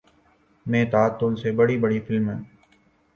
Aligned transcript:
میں 0.65 0.83
تعطل 0.85 1.35
سے 1.35 1.51
بڑی 1.51 1.77
بڑی 1.77 1.99
فلمی 1.99 2.33